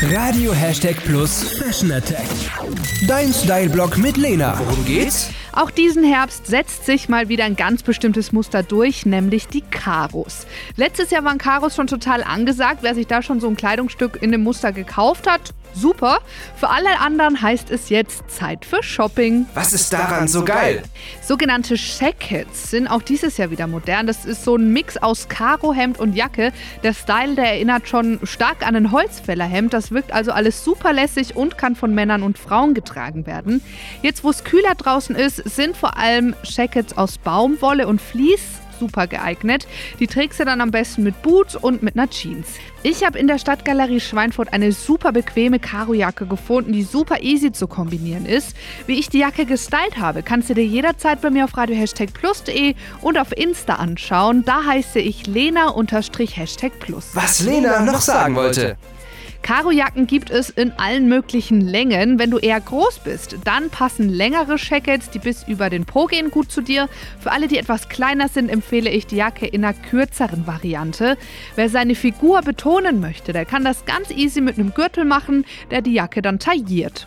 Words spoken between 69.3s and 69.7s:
in